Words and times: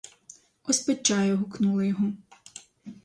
Ось 0.63 0.79
пить 0.81 1.03
чаю 1.05 1.37
гукнули 1.37 1.87
його. 1.87 2.13